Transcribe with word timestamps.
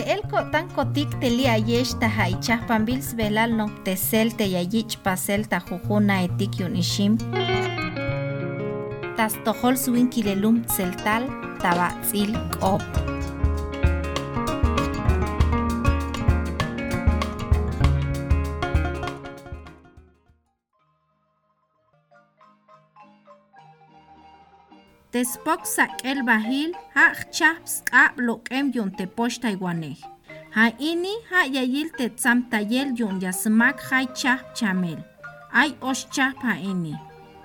el 0.00 0.22
tan 0.52 0.68
kotik 0.74 1.08
teli 1.20 1.46
ayesh 1.46 1.94
ta 2.00 2.08
haichah 2.08 2.66
pambil 2.66 3.00
svelal 3.02 3.54
no 3.56 3.66
tesel 3.84 4.32
te 4.36 4.44
yayich 4.44 4.98
pasel 5.04 5.46
ta 5.46 5.60
jujuna 5.60 6.22
etik 6.26 6.58
yun 6.60 6.76
ishim. 6.76 7.18
Tas 9.16 9.34
tohol 9.44 9.76
suin 9.76 10.08
kilelum 10.10 10.64
tseltal 10.66 11.30
tabatzil 11.62 12.34
kop. 12.60 13.13
Tespok 25.14 25.62
el 26.02 26.24
bahil 26.26 26.72
ha 26.96 27.14
chaps 27.30 27.84
q'ab 27.86 28.18
loq'em 28.18 28.72
yun 28.74 28.90
tepox 28.90 29.38
taiwanej. 29.38 30.02
Ha 30.56 30.72
ha 31.30 31.40
yayil 31.46 31.88
te 31.96 32.08
tsam 32.08 32.42
tayel 32.50 32.88
yun 32.98 33.20
yasmak 33.20 33.78
hay 33.90 34.06
chap 34.12 34.40
chamel. 34.56 34.98
Ay 35.52 35.70
ox 35.80 36.08
chap 36.10 36.34
ha 36.42 36.54
ini. 36.58 36.96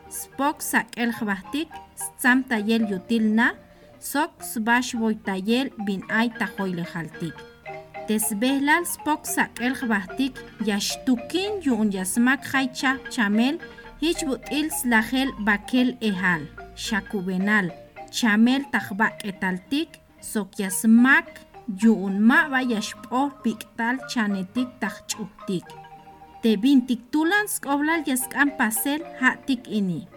Spok 0.10 0.64
el 0.98 1.12
jbahtik 1.12 1.70
tsam 2.18 2.44
tayel 2.50 2.90
yutil 2.90 3.36
na 3.38 3.54
sok 4.00 4.32
sbash 4.42 4.96
boy 4.96 5.14
tayel 5.24 5.70
bin 5.86 6.02
ay 6.10 6.32
tajoyle 6.40 6.86
jaltik. 6.92 7.38
Tesbehlal 8.08 8.84
spok 8.86 9.28
el 9.62 9.76
jbahtik 9.76 10.34
yashtukin 10.66 11.62
yun 11.62 11.92
yasmak 11.92 12.42
hay 12.52 12.68
chap 12.74 12.98
chamel 13.12 13.60
hich 14.02 14.26
butil 14.26 14.72
slajel 14.72 15.30
bakel 15.46 15.94
ehal. 16.02 16.59
Xakubenal 16.86 17.68
chamel 18.18 18.62
tajba 18.72 19.08
etaltik 19.30 19.90
sokyasmak 20.32 21.28
yu'unma' 21.82 22.50
va 22.52 22.62
yaxb'oj 22.74 23.30
pik'tal 23.44 23.96
chanetik 24.12 24.70
taj 24.82 24.96
ch'ujtik 25.10 25.68
teb'in 26.42 26.88
tiktulan 26.88 27.48
sk'oblal 27.52 28.02
yask'an 28.08 28.56
pasel 28.56 29.04
ja'tik 29.20 29.68
ini. 29.68 30.08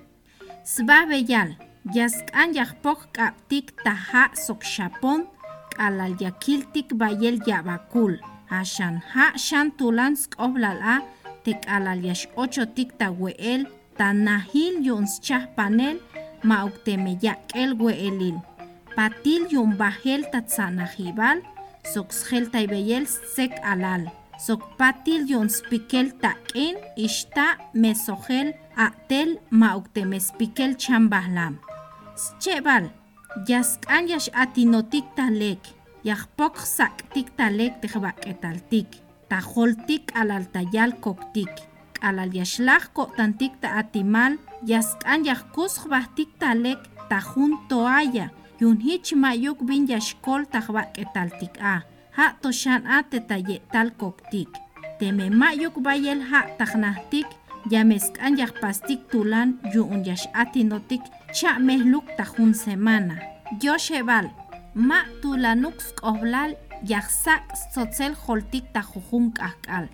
Sb'aj 0.63 1.05
beyal 1.11 1.51
yask'an 1.95 2.55
yajpok 2.55 3.11
k'ab'tik 3.15 3.75
taja' 3.83 4.31
sokxapon 4.39 5.27
k'alal 5.75 6.15
yakiltik 6.23 6.95
b'ayel 6.95 7.43
yab'akul. 7.47 8.23
Axan 8.51 9.03
ja' 9.13 9.35
xan 9.35 9.75
tulan 9.75 10.15
sk'oblal 10.15 10.79
a 10.79 10.97
tek'alal 11.43 12.01
yax'ochotik 12.07 12.95
tawe'el 13.01 13.67
tanajil 13.99 14.75
yu'nschaj 14.87 15.51
panel 15.57 15.99
mauktemeyak 16.43 17.41
el 17.55 17.75
weelil. 17.79 18.39
Patil 18.97 19.49
yon 19.51 19.77
bajel 19.81 20.27
tatzanahibal, 20.33 21.41
sok 21.83 22.13
shel 22.13 22.51
taibeyel 22.53 23.07
sek 23.07 23.57
alal. 23.65 24.09
Sok 24.43 24.63
patil 24.79 25.25
yon 25.31 25.49
spikel 25.49 26.11
taken, 26.21 26.81
atel 28.77 29.39
mauktemes 29.51 30.33
spikel 30.33 30.75
chambahlam. 30.77 31.59
Schebal, 32.17 32.91
yaskan 33.49 34.09
yash 34.11 34.29
atinotik 34.35 35.07
talek, 35.17 35.63
yahpok 36.05 36.59
sak 36.61 37.07
talek 37.37 37.81
tehbak. 37.81 38.21
Tajoltik 39.33 40.13
alaltayal 40.13 41.01
koktik. 41.01 41.49
Alal 42.03 42.35
kotantik 42.93 43.57
ta 43.63 43.79
atimal, 43.81 44.37
yask'an 44.67 45.25
yajkus 45.27 45.75
jb'ajtik 45.83 46.31
talek 46.39 46.81
tajun 47.11 47.53
toalla 47.69 48.27
yun 48.61 48.79
hich 48.87 49.15
mayuk 49.23 49.59
bin 49.67 49.87
yaxkol 49.91 50.43
tajb'ak'etaltik 50.53 51.55
a 51.73 51.77
ja' 52.17 52.35
toxan 52.43 52.83
a 52.87 53.03
tetaye'tal 53.11 53.91
koktik 54.01 54.51
teme 54.99 55.27
ma'yuk 55.31 55.77
bayel 55.85 56.21
ja' 56.31 56.47
tajnajtik 56.59 57.27
yamesk'an 57.71 58.39
yajpastik 58.39 59.01
tulan 59.11 59.59
yu'un 59.75 60.03
yax'atinotik 60.07 61.03
cha' 61.33 61.59
mejluk 61.59 62.07
tajun 62.17 62.55
semana. 62.55 63.17
Yoxeb'al 63.63 64.27
ma' 64.75 65.07
tulanuk 65.23 65.77
sk'ojblal 65.89 66.55
yajsak 66.91 67.45
tzotzel 67.53 68.15
joltik 68.25 68.65
tajujun 68.75 69.33
k'ajk'al 69.37 69.87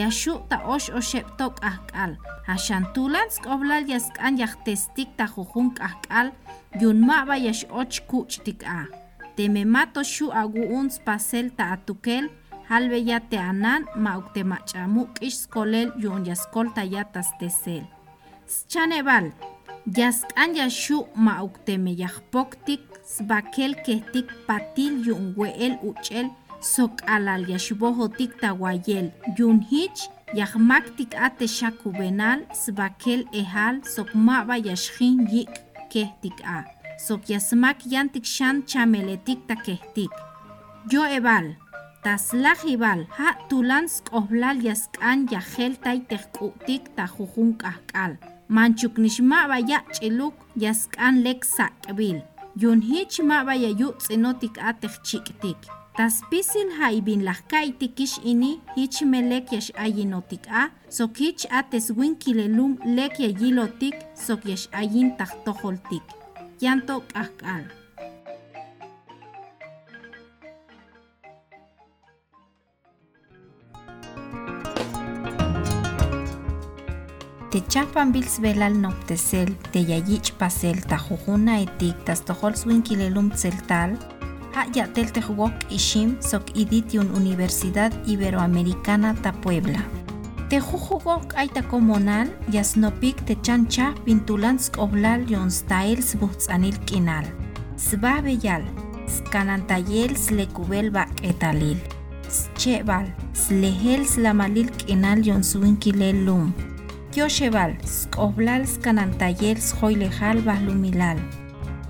yaxu' 0.00 0.42
ta 0.48 0.56
ox 0.74 0.90
oxeb'tok 0.98 1.54
k'ajk'al 1.62 2.12
Haxan 2.46 2.84
tulan 2.94 3.28
sk'oblal 3.32 3.88
yask'an 3.88 4.36
yajtestik 4.36 5.16
ta 5.16 5.24
jujun 5.34 5.68
k'ajk'al 5.76 6.28
yunma' 6.80 7.24
b'a 7.28 7.36
yaxoch 7.46 7.96
kuch 8.10 8.36
tik'a 8.44 9.04
temema 9.36 9.82
toxu' 9.94 10.34
agu'un 10.42 10.90
spasel 10.90 11.46
ta 11.56 11.64
atukel. 11.74 12.28
Jalbe 12.68 12.98
ya 13.08 13.18
te'anan 13.30 13.82
ma' 13.96 14.18
uktemach'amu 14.20 15.02
k'ix 15.14 15.44
skolel 15.44 15.88
yu'un 16.02 16.24
yaskol 16.24 16.68
ta 16.76 16.82
ya 16.94 17.02
tastesel. 17.04 17.84
Schaneb'al 18.48 19.26
yask'an 19.96 20.50
yaxu' 20.60 21.08
ma' 21.16 21.42
ukteme 21.48 21.92
yajpoktik 22.02 22.82
sb'akel 23.16 23.72
kejtik 23.84 24.28
patil 24.46 24.94
yu'un 25.06 25.34
we'el 25.36 25.74
uch'el 25.88 26.28
sok'alal 26.72 27.44
yaxb'ojotik 27.52 28.32
ta 28.40 28.50
wayel 28.62 29.06
yun 29.38 29.58
hich 29.70 30.00
yajmak 30.38 30.84
tik'ate 30.96 31.46
xakubenal 31.56 32.40
sbakel 32.62 33.20
ehal 33.40 33.84
sok 33.94 34.08
ma'ba 34.26 34.56
yaxjin 34.68 35.16
yik 35.34 35.52
kej 35.92 36.10
tik'a 36.22 36.58
sok 37.06 37.28
yasmak 37.32 37.78
yan 37.92 38.08
tikxan 38.14 38.56
chameletik 38.70 39.40
ta 39.48 39.54
kejtik 39.66 40.12
yo 40.92 41.02
ebal 41.18 41.46
taslaj 42.04 42.60
ibal 42.68 43.00
ja 43.16 43.30
tulan 43.48 43.86
sk'ojblal 43.88 44.60
yask'an 44.68 45.24
yajel 45.32 45.72
tay 45.84 45.98
tejk'u'tik 46.10 46.92
ta 46.96 47.04
jujun 47.14 47.56
k'ajk'al. 47.60 48.12
Manchuk 48.54 49.00
nixma'ba 49.00 49.56
ya' 49.70 49.84
ch'iluk 49.94 50.36
yask'an 50.64 51.24
lek 51.24 51.40
sak'b'il. 51.56 52.18
Yun 52.60 52.80
hich 52.88 53.16
ma'ba 53.28 53.54
yayu' 53.56 53.96
tz'inot 53.98 54.36
tik'a 54.42 54.70
tejchik'tik 54.80 55.83
taspisil 55.94 56.74
haibin 56.74 57.22
lajkay 57.22 57.70
tikix 57.78 58.18
ini 58.26 58.58
hich 58.74 59.06
melek 59.06 59.54
yax 59.54 59.70
ayinotik 59.78 60.42
a 60.50 60.74
sok 60.90 61.14
hich 61.22 61.46
a 61.54 61.62
teswin 61.62 62.18
kilelum 62.18 62.74
lek 62.82 63.22
yayilotik 63.22 63.94
sok 64.18 64.42
yax 64.42 64.66
ayin 64.74 65.14
tajtojoltik 65.14 66.02
yanto 66.58 66.98
k'ajk'al. 67.06 67.70
Techapan 77.54 78.10
bils 78.10 78.42
velal 78.42 78.74
noptesel 78.82 79.54
te 79.70 79.78
yayich 79.78 80.34
pasel 80.40 80.82
tajujuna 80.90 81.62
etik 81.62 82.02
tas 82.02 82.26
tojol 82.26 82.82
kilelum 82.82 83.30
tseltal 83.30 83.94
ya 84.74 84.86
tel 84.94 85.10
tejwok 85.10 85.52
ishim 85.70 86.16
sok 86.22 86.54
idit 86.54 86.94
yun 86.94 87.10
Universidad 87.10 87.90
Iberoamericana 88.06 89.14
ta 89.22 89.32
Puebla. 89.42 89.82
Tejujugok 90.48 91.34
aita 91.34 91.62
komonal 91.66 92.30
yasnopik 92.52 93.18
te 93.26 93.34
chancha 93.42 93.94
pintulan 94.06 94.58
skoblal 94.58 95.26
yon 95.26 95.50
stail 95.50 95.98
sbutzanil 95.98 96.78
kinal. 96.86 97.26
Sbabeyal, 97.76 98.62
skanantayel 99.10 100.14
slekubel 100.14 100.94
bak 100.94 101.10
etalil. 101.26 101.80
Schebal, 102.30 103.10
slehel 103.34 104.06
slamalil 104.06 104.70
kinal 104.86 105.18
yon 105.26 105.42
suinkilel 105.42 106.22
lum. 106.26 106.54
Kyoshebal, 107.10 107.74
skoblal 107.82 108.66
skanantayel 108.66 109.58
schoilejal 109.58 110.38
bahlumilal. 110.46 111.18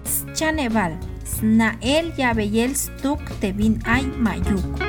Schanebal, 0.04 0.96
Snael 1.34 2.14
Yabeyel 2.14 2.75
Stuk 2.79 3.19
Tevin 3.41 3.82
Ay 3.82 4.06
Mayuk. 4.23 4.83